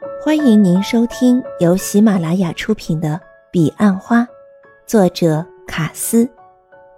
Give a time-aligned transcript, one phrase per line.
[0.00, 3.14] 欢迎您收听由喜马拉雅出品的
[3.50, 4.20] 《彼岸花》，
[4.86, 6.30] 作者卡斯，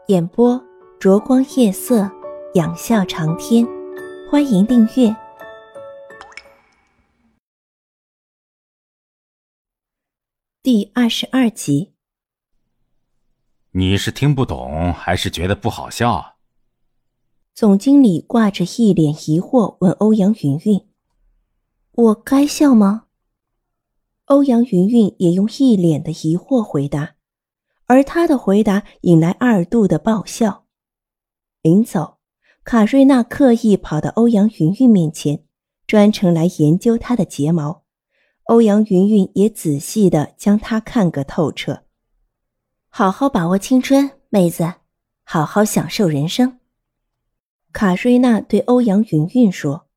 [0.08, 0.62] 演播
[0.98, 2.10] 灼光夜色，
[2.54, 3.66] 仰笑长天。
[4.30, 5.16] 欢迎订阅
[10.62, 11.94] 第二十二集。
[13.70, 16.36] 你是听不懂，还是觉得不好笑？
[17.54, 20.86] 总经理挂着一脸疑惑问欧阳云云
[22.00, 23.04] ：“我该笑吗？”
[24.26, 27.16] 欧阳云云也用一脸的疑惑回答，
[27.86, 30.64] 而他的回答引来二度的爆笑。
[31.62, 32.18] 临走，
[32.62, 35.44] 卡瑞娜刻意跑到欧阳云云面前，
[35.86, 37.82] 专程来研究她的睫毛。
[38.44, 41.82] 欧阳云云也仔细的将她看个透彻。
[42.88, 44.74] 好好把握青春，妹子，
[45.24, 46.60] 好好享受人生。
[47.72, 49.88] 卡瑞娜对欧阳云云说：“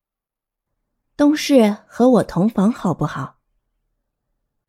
[1.16, 3.36] 东市和我同房好不好？”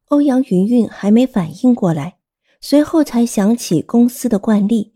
[0.10, 2.18] 欧阳云云还没反应过来，
[2.62, 4.94] 随后才想起公司的惯例：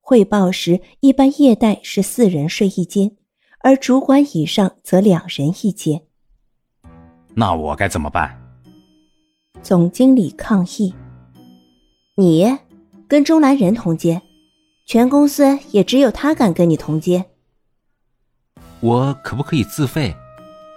[0.00, 3.16] 汇报时一般夜代是四人睡一间，
[3.60, 6.02] 而主管以上则两人一间。
[7.34, 8.36] 那我该怎么办？
[9.62, 10.92] 总经理抗议
[12.16, 12.58] ：“你
[13.06, 14.20] 跟钟兰人同间，
[14.84, 17.26] 全公司也只有他敢跟你同间。
[18.80, 20.12] 我可不可以自费？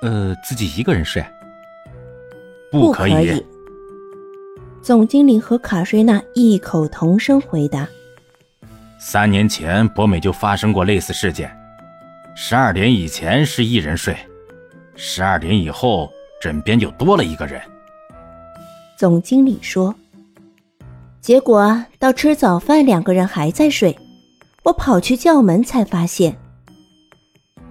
[0.03, 1.23] 呃，自己一个人睡？
[2.69, 3.41] 不可以。”
[4.83, 7.87] 总经理和卡瑞娜异口同声回答
[8.99, 11.49] ：“三年前博美就发生过类似事件，
[12.35, 14.13] 十二点以前是一人睡，
[14.97, 17.61] 十二点以后枕边就多了一个人。”
[18.99, 19.95] 总经理说
[21.21, 23.97] ：“结果到吃早饭，两个人还在睡，
[24.63, 26.35] 我跑去叫门才发现。”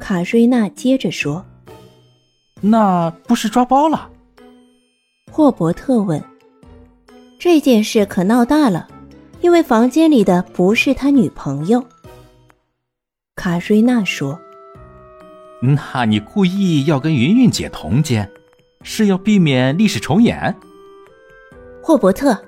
[0.00, 1.44] 卡瑞娜接着说
[2.62, 4.08] ：“那不是抓包了？”
[5.30, 6.22] 霍伯特问。
[7.38, 8.86] 这件事可闹大了，
[9.40, 11.84] 因为房间里的不是他女朋友。
[13.34, 14.38] 卡瑞娜说
[15.60, 18.30] ：“那你故意要跟云云姐同间，
[18.82, 20.54] 是要避免历史重演？”
[21.82, 22.38] 霍伯特，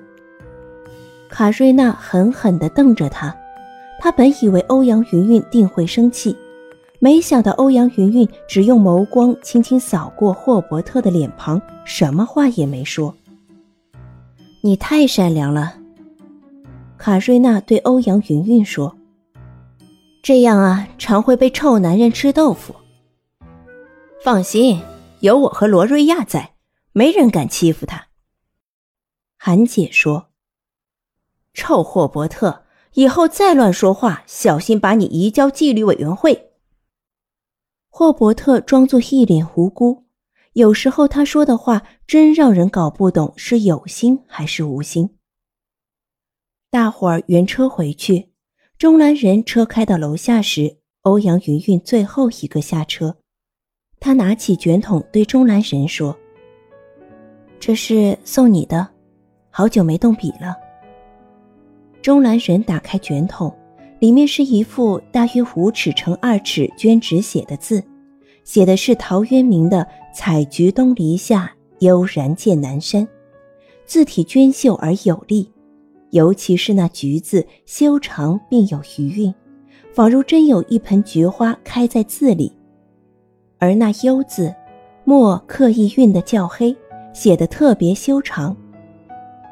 [1.29, 3.35] 卡瑞娜狠狠的瞪着他。
[3.99, 6.37] 他本以为欧阳云云定会生气，
[7.05, 13.15] 没想到欧阳云云只用眸光轻轻扫过霍伯特的脸庞，什么话也没说。
[14.63, 15.77] 你太善良了，
[16.97, 18.97] 卡瑞娜对欧阳云云说
[20.23, 22.73] ：“这样啊，常会被臭男人吃豆腐。
[24.23, 24.81] 放心，
[25.19, 26.55] 有我和罗瑞亚在，
[26.91, 28.07] 没人敢欺负他。”
[29.37, 30.29] 韩姐说
[31.53, 32.63] ：“臭霍伯特，
[32.95, 36.49] 以后再乱说话，小心把你移交纪律委员会。”
[37.97, 40.03] 霍伯特装作一脸无辜。
[40.51, 45.15] 有时候他说的话真让人搞不懂是有心还是无心。
[46.69, 48.31] 大伙儿原车回去，
[48.77, 53.15] 钟兰人车开到楼下时，欧阳云云最后一个下车。
[54.01, 56.13] 他拿起卷筒对钟兰人说
[57.61, 58.85] ：“这是送你的，
[59.49, 60.53] 好久没动笔了。”
[62.03, 63.57] 钟兰人打开卷筒，
[63.99, 67.83] 里面是一幅大约五尺乘二尺绢纸写的字。
[68.43, 73.07] 写的是陶渊明的“采菊东篱下，悠然见南山”，
[73.87, 75.51] 字体娟秀而有力，
[76.11, 79.33] 尤其是那“菊”字修长并有余韵，
[79.93, 82.51] 仿如真有一盆菊花开在字里。
[83.57, 84.53] 而那“幽”字，
[85.05, 86.75] 墨刻意晕得较黑，
[87.13, 88.55] 写得特别修长。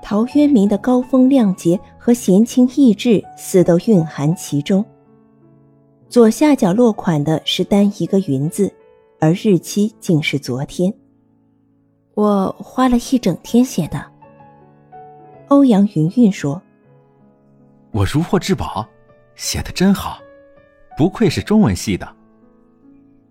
[0.04, 4.86] 陶渊明的高风亮节和闲情逸致似都蕴含其中。
[6.08, 8.72] 左下角落款的是单一个“云”字。
[9.24, 10.94] 而日期竟是昨天。
[12.14, 14.06] 我花了一整天写的。
[15.48, 16.62] 欧阳云云说
[17.92, 18.86] ：“我如获至宝，
[19.36, 20.20] 写的真好，
[20.98, 22.06] 不愧是中文系的。”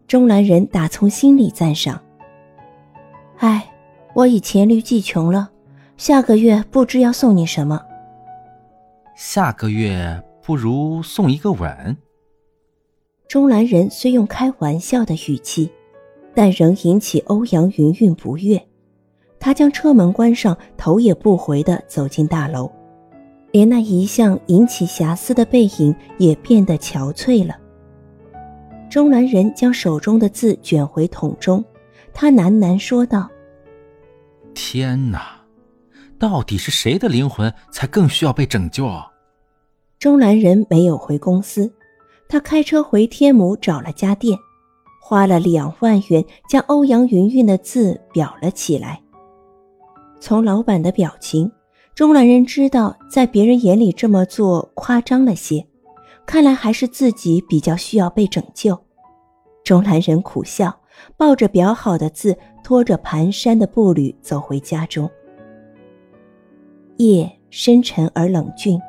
[0.09, 2.03] 钟兰人打从心里赞赏。
[3.37, 3.71] 哎，
[4.15, 5.52] 我已黔驴技穷了，
[6.05, 7.81] 下个月不知要送你什么。
[9.15, 11.97] 下个月不如送一个吻。
[13.29, 15.71] 钟兰人虽用开玩笑的语气。
[16.35, 18.61] 但仍引起欧阳云云不悦，
[19.39, 22.69] 他将车门关上，头也不回地走进大楼，
[23.53, 27.55] 连那一向引起遐思的背影也变得憔悴了。
[28.91, 31.63] 钟兰人将手中的字卷回桶中，
[32.13, 33.29] 他喃喃说道
[34.55, 35.42] ：“天哪，
[36.23, 39.09] 到底是谁的灵魂才更需要被拯救啊？”
[39.99, 41.73] 钟兰人没有回公司，
[42.29, 44.39] 他开车回天母找了家店。
[45.05, 49.03] 花了两万元将欧阳云云的字裱了起来。
[50.21, 51.51] 从老板的表情，
[51.93, 55.67] 钟兰人知道，在别人眼里这么做夸张了些，
[56.25, 58.81] 看来还是自己比较需要被拯救。
[59.65, 60.81] 钟兰人苦笑，
[61.17, 65.11] 抱着裱好的字，拖着蹒跚的步履走回家中。
[67.07, 68.81] 夜深沉而冷峻，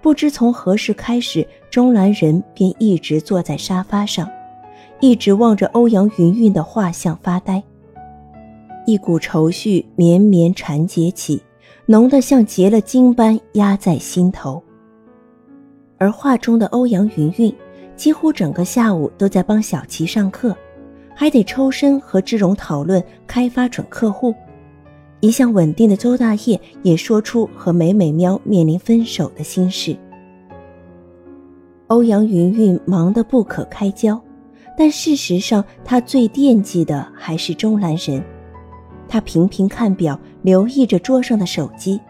[0.00, 4.28] 不知从何时开始，钟兰人便一直坐在沙发上，
[5.00, 7.62] 一直望着欧阳云云的画像发呆。
[8.86, 11.40] 一股愁绪绵绵缠结起，
[11.84, 14.62] 浓得像结了晶般压在心头。
[15.98, 17.54] 而画中的欧阳云云，
[17.94, 20.56] 几乎整个下午都在帮小琪上课，
[21.14, 24.34] 还得抽身和志荣讨论开发准客户。
[25.20, 29.96] 一向稳定的周大业也说出和美美喵面临分手的心事。
[31.88, 34.20] 欧阳云云忙得不可开交，
[34.78, 38.22] 但事实上，她最惦记的还是钟兰人。
[39.08, 42.00] 他频频看表，留意着桌上的手机，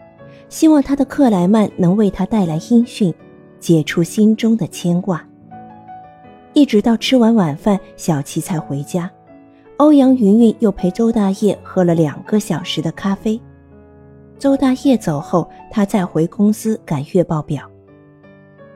[0.49, 3.11] 希望他的克莱曼能为他带来音讯，
[3.59, 5.25] 解除心中的牵挂。
[6.53, 9.09] 一直到吃完晚饭，小七才回家。
[9.81, 13.41] 欧阳云云又陪周大业喝了两个小时的咖啡。
[14.37, 17.67] 周大业走后，他再回公司赶月报表。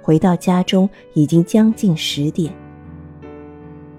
[0.01, 2.51] 回到家中，已经将近十点。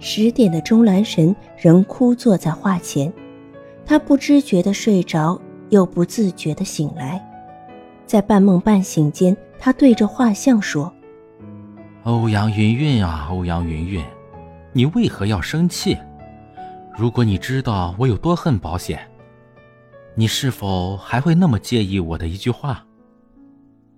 [0.01, 3.13] 十点的钟兰神仍枯坐在画前。
[3.85, 7.25] 他不知觉的睡着，又不自觉的醒来，
[8.05, 10.93] 在半梦半醒间，他对着画像说
[12.03, 14.05] ：“欧阳云云啊，欧阳云云，
[14.73, 15.97] 你为何要生气？
[16.99, 18.99] 如果你知道我有多恨保险，
[20.15, 22.87] 你是否还会那么介意我的一句话？”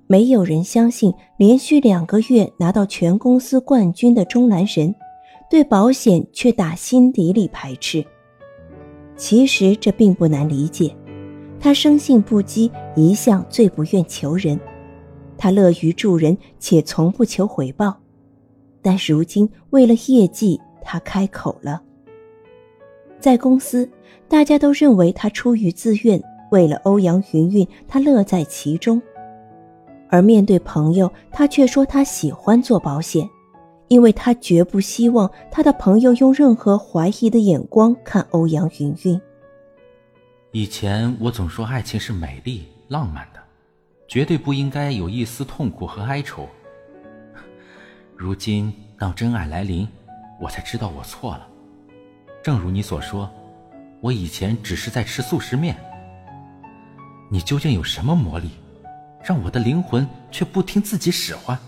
[0.09, 4.93] 没有人相信，连续两个月拿到全公司冠军的钟南神，
[5.49, 8.05] 对保险却打心底里排斥。
[9.17, 10.97] 其实这并不难理解，
[11.61, 14.59] 他生性不羁，一向最不愿求人，
[15.37, 17.97] 他乐于助人，且从不求回报。
[18.83, 21.83] 但如今为了业绩，他开口了。
[23.21, 23.89] 在公司，
[24.29, 29.01] 大家都认为他出于自愿，为了欧阳云云，他乐在其中；
[30.09, 33.29] 而面对朋友，他却说他喜欢做保险。
[33.89, 39.19] 因为他绝不希望他的朋友用任何怀疑的眼光看欧阳云云。
[40.51, 43.41] 以前我总说爱情是美丽浪漫的，
[44.07, 46.47] 绝对不应该有一丝痛苦和哀愁。
[48.15, 49.89] 如今当真爱来临，
[50.39, 51.49] 我才知道我错了。
[52.43, 53.31] 正如你所说，
[54.01, 55.77] 我以前只是在吃素食面。
[57.31, 58.51] 你究竟有什么魔力，
[59.23, 61.59] 让我的灵魂却不听自己使唤？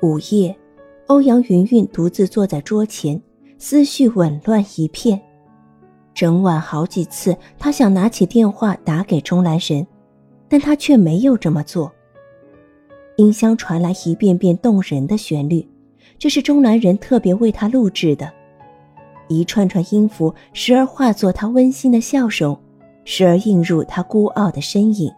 [0.00, 0.56] 午夜。
[1.06, 3.18] 欧阳云云独自坐在桌前，
[3.56, 5.18] 思绪紊乱一片。
[6.12, 9.86] 整晚好几次，他想拿起电话打给钟兰人，
[10.50, 11.90] 但他却没有这么做。
[13.16, 15.66] 音箱传来一遍遍动人的旋律，
[16.18, 18.30] 这是钟兰人特别为他录制的。
[19.28, 22.58] 一串串音符，时而化作他温馨的笑容，
[23.04, 25.12] 时而映入他孤傲的身影。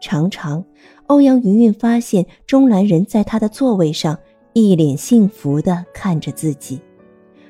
[0.00, 0.64] 常常，
[1.06, 4.18] 欧阳云云发现钟兰人在他的座位上。
[4.54, 6.80] 一脸幸福地看着自己，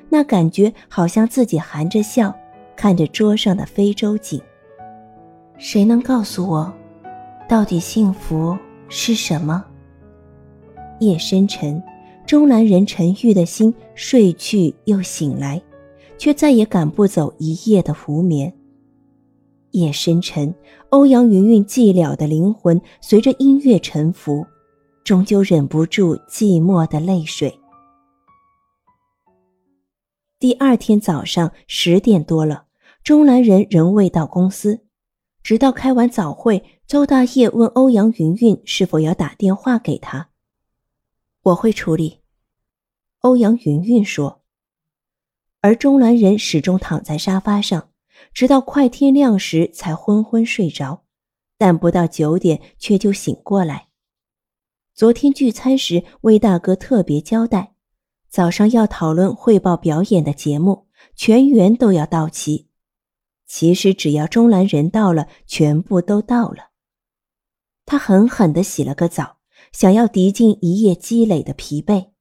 [0.09, 2.31] 那感觉好像自己含着笑
[2.75, 4.39] 看着桌上的非洲景。
[5.57, 6.71] 谁能告诉我，
[7.47, 8.55] 到底幸福
[8.89, 9.65] 是什么？
[10.99, 11.81] 夜深沉，
[12.29, 15.59] 钟南人沉郁的心睡去又醒来，
[16.15, 18.55] 却再也赶不走一夜的浮眠。
[19.71, 20.53] 夜深沉，
[20.89, 24.45] 欧阳云云寂寥的灵魂随着音乐沉浮。
[25.03, 27.51] 终究忍不住寂寞的泪水。
[30.37, 32.65] 第二天早上十点多了，
[33.03, 34.81] 钟兰人仍未到公司，
[35.41, 40.29] 直到开完早会，周大业问欧阳云云是否要打电话给他。
[41.41, 42.18] 我会处理，
[43.19, 44.41] 欧阳云云说。
[45.61, 47.89] 而钟兰人始终躺在沙发上，
[48.33, 51.03] 直到快天亮时才昏昏睡着，
[51.57, 53.89] 但不到九点却就醒过来。
[54.93, 57.73] 昨天聚餐时，魏大哥特别交代，
[58.29, 62.69] 早上要讨论汇报表演的节目，全员都要到齐。
[63.45, 66.69] 其实只要钟兰人到了，全部都到了。
[67.85, 69.39] 他狠狠地洗了个澡，
[69.73, 72.11] 想要涤尽一夜积累的疲惫，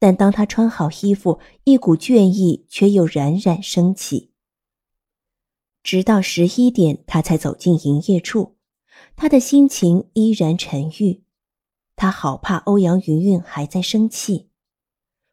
[0.00, 4.32] 但当他穿好衣服，一股倦意却又冉冉升起。
[5.82, 8.56] 直到十一点，他才走进营业处，
[9.14, 11.22] 他的心情依然沉郁。
[11.96, 14.48] 他好怕欧阳云云还在生气，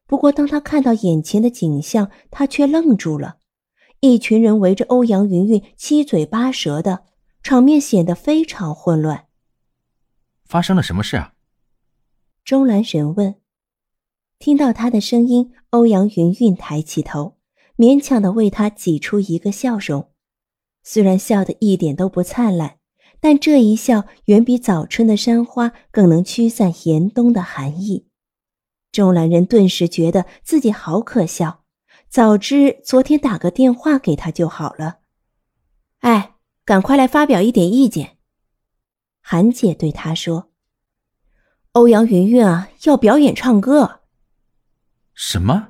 [0.05, 3.37] 不过，当他看到眼前的景象，他却愣住了。
[4.01, 7.05] 一群人围着欧阳云云，七嘴八舌的，
[7.41, 9.27] 场面显得非常混乱。
[10.45, 11.33] 发生了什么事啊？
[12.43, 13.35] 钟兰神问。
[14.39, 17.37] 听到他的声音，欧阳云云抬起头，
[17.75, 20.11] 勉强的为他挤出一个笑容。
[20.83, 22.77] 虽然笑得一点都不灿烂，
[23.19, 28.07] 但这一笑远比早春的山花更能驱散严冬的寒意。
[28.91, 31.63] 钟兰人顿时觉得自己好可笑，
[32.07, 34.99] 早知昨天打个电话给他就好了。
[35.99, 38.17] 哎，赶快来发表一点意见。
[39.19, 40.51] 韩姐对他说
[41.73, 44.01] ：“欧阳云云啊，要表演唱歌。”
[45.19, 45.67] 什么？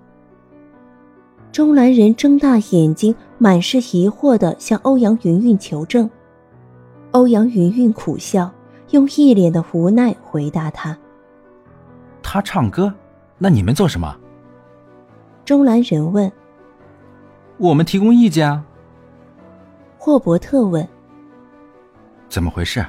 [1.54, 6.08] 钟兰人睁大眼睛，满是疑惑的向欧阳云云求证。
[7.12, 8.52] 欧阳云云苦笑，
[8.90, 10.96] 用一脸的无奈回答他
[12.22, 12.94] ：“他唱歌，
[13.38, 14.14] 那你们做什么？”
[15.46, 16.30] 钟兰人问
[17.58, 18.66] ：“我们提供意见啊。”
[19.98, 20.86] 霍伯特问
[22.28, 22.86] ：“怎么回事？”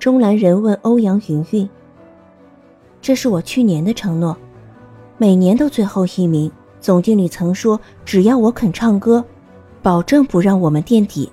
[0.00, 1.68] 钟兰人问欧阳云云
[3.02, 4.34] ：“这是我去年的承诺。”
[5.20, 6.50] 每年都最后一名，
[6.80, 9.22] 总经理曾说，只要我肯唱歌，
[9.82, 11.30] 保证不让我们垫底。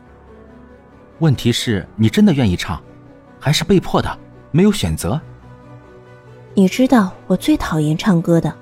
[1.20, 2.78] 问题是你真的愿意唱，
[3.40, 4.20] 还是被迫的？
[4.52, 5.18] 没有选择。
[6.54, 8.54] 你知道我最讨厌唱歌的。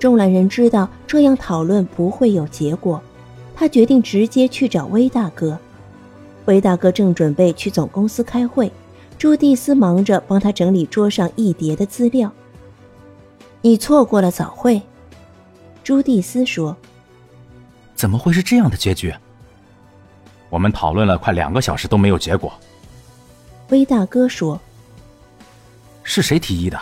[0.00, 3.00] 众兰人知道这样讨论不会有结果，
[3.54, 5.56] 他决定直接去找威大哥。
[6.46, 8.72] 威大哥正准备去总公司开会，
[9.16, 12.32] 朱蒂斯忙着帮他整理桌上一叠的资料。
[13.62, 14.80] 你错过了早会，
[15.84, 16.74] 朱蒂斯说
[17.94, 19.14] ：“怎么会是这样的结局？
[20.48, 22.50] 我们讨论了快两个小时都没有结果。”
[23.68, 24.58] 威大哥说
[26.02, 26.80] ：“是谁提议的？”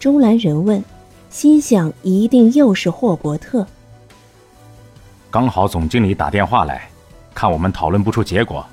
[0.00, 0.82] 中兰人问，
[1.28, 3.66] 心想一定又是霍伯特。
[5.30, 6.88] 刚好总经理打电话来，
[7.34, 8.64] 看我们讨论不出结果，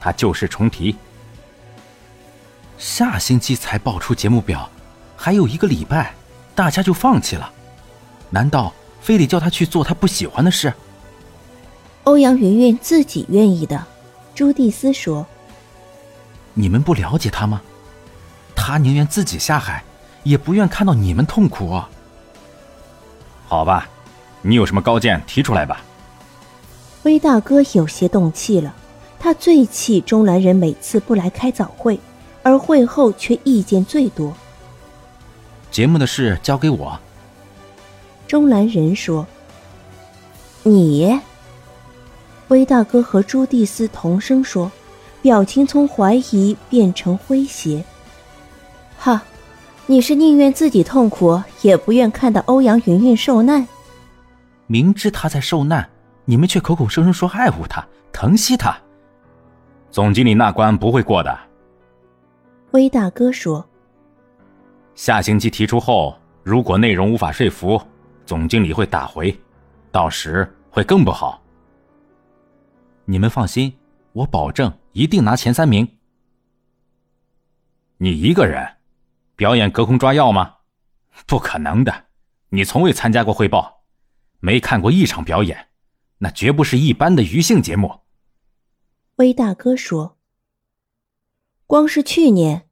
[0.00, 0.96] 他旧事重提。
[2.78, 4.68] 下星期才报出节目表。
[5.18, 6.12] 还有一个礼拜，
[6.56, 7.52] 大家就放弃了？
[8.30, 10.72] 难道非得叫他去做他不喜欢的事？
[12.04, 13.84] 欧阳云云自己愿意的，
[14.34, 15.24] 朱蒂斯说。
[16.54, 17.60] 你们不了解他吗？
[18.54, 19.84] 他宁愿自己下海，
[20.22, 21.78] 也不愿看到你们痛苦。
[23.46, 23.88] 好吧，
[24.40, 25.82] 你有什么高见提出来吧。
[27.02, 28.74] 威大哥有些动气了，
[29.20, 32.00] 他最气中南人每次不来开早会，
[32.42, 34.34] 而会后却意见最多。
[35.76, 36.98] 节目的事交给我。
[38.26, 39.26] 钟兰仁说
[40.64, 41.20] ：“你。”
[42.48, 44.72] 威大哥和朱蒂斯同声说，
[45.20, 47.84] 表情从怀疑变成诙谐。
[48.98, 49.22] “哈，
[49.84, 53.68] 你是宁愿自己痛苦，也不愿看到欧阳云云受难。
[54.66, 55.86] 明知他在受难，
[56.24, 58.74] 你们却口口声声说爱护他、疼惜他。
[59.90, 61.38] 总经理那关不会过的。”
[62.72, 63.62] 威大哥说。
[64.96, 67.80] 下星期提出后，如果内容无法说服，
[68.24, 69.38] 总经理会打回，
[69.92, 71.42] 到时会更不好。
[73.04, 73.78] 你们放心，
[74.14, 75.86] 我保证一定拿前三名。
[77.98, 78.66] 你一个人
[79.36, 80.54] 表演隔空抓药吗？
[81.26, 82.06] 不可能的，
[82.48, 83.84] 你从未参加过汇报，
[84.40, 85.68] 没看过一场表演，
[86.18, 88.00] 那绝不是一般的娱性节目。
[89.16, 90.16] 威大哥说
[91.68, 92.62] ：“光是去年。”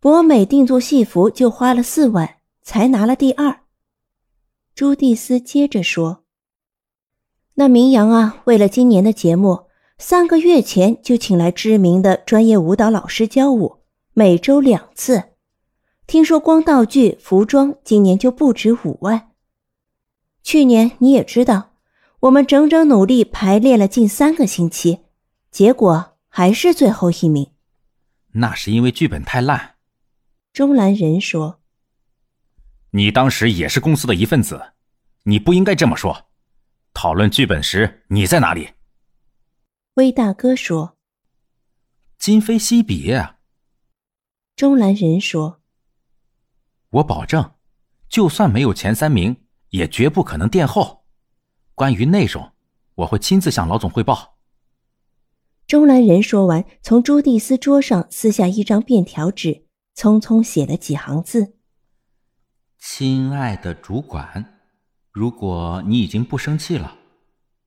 [0.00, 3.60] 博美定做戏服就花了四万，才拿了第二。
[4.74, 6.24] 朱蒂斯接着说
[7.56, 9.66] ：“那明阳啊，为了今年的节目，
[9.98, 13.82] 三个月前就请来知名的专业舞蹈老师教舞，
[14.14, 15.24] 每周两次。
[16.06, 19.32] 听说光道具、服装今年就不止五万。
[20.42, 21.72] 去年你也知道，
[22.20, 25.00] 我们整整努力排练了近三个星期，
[25.50, 27.48] 结果还是最后一名。
[28.32, 29.74] 那是因为剧本太烂。”
[30.52, 31.60] 钟兰仁说
[32.90, 34.72] ：“你当时也是公司的一份子，
[35.22, 36.30] 你不应该这么说。
[36.92, 38.70] 讨论剧本时，你在哪里？”
[39.94, 40.98] 威大哥说
[42.18, 43.16] ：“今非昔比。”
[44.56, 45.60] 钟兰人说
[46.90, 47.52] ：“我保证，
[48.08, 51.04] 就算没有前三名，也绝不可能垫后。
[51.76, 52.52] 关于内容，
[52.96, 54.36] 我会亲自向老总汇报。”
[55.68, 59.68] 钟兰人说完，从朱蒂斯桌上撕下一张便条纸。
[60.00, 61.56] 匆匆写了几行字
[62.80, 64.58] ：“亲爱的主管，
[65.12, 66.96] 如果你已经不生气了，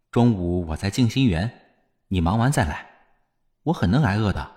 [0.10, 1.52] 中午我在静心园，
[2.08, 2.88] 你忙完再来，
[3.66, 4.52] 我很能挨饿的，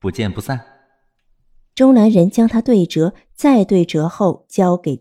[0.00, 0.60] 不见不散。”
[1.76, 4.98] 钟兰人将它对折，再对折后交给。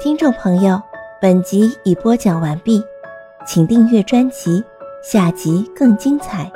[0.00, 0.80] 听众朋友，
[1.20, 2.80] 本集已播讲完毕，
[3.44, 4.62] 请订阅专辑，
[5.02, 6.48] 下集更精彩。